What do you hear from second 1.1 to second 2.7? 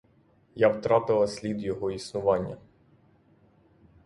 слід його існування.